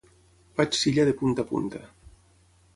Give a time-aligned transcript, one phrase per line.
[0.59, 1.85] Faig s'illa de punta a punta.